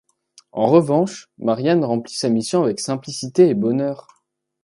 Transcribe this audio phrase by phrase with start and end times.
[0.51, 4.07] En revanche, Marianne remplit sa mission avec simplicité et bonheur.